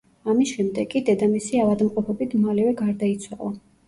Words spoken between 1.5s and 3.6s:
ავადმყოფობით მალევე გარდაიცვალა.